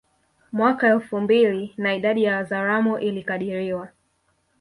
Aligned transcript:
Mwaka 0.51 0.87
elfu 0.87 1.21
mbili 1.21 1.73
na 1.77 1.95
idadi 1.95 2.23
ya 2.23 2.35
Wazaramo 2.37 2.99
ilikadiriwa 2.99 3.89